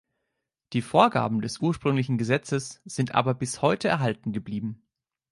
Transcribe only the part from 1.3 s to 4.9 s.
des ursprünglichen Gesetzes sind aber bis heute erhalten geblieben.